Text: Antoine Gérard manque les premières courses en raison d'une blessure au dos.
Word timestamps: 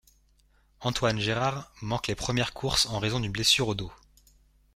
Antoine 0.79 1.19
Gérard 1.19 1.69
manque 1.83 2.07
les 2.07 2.15
premières 2.15 2.53
courses 2.55 2.87
en 2.87 2.97
raison 2.97 3.19
d'une 3.19 3.31
blessure 3.31 3.67
au 3.67 3.75
dos. 3.75 3.93